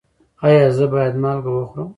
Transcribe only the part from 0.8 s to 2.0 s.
باید مالګه وخورم؟